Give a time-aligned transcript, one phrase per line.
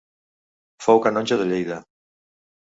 [0.85, 1.79] Fou canonge de Lleida.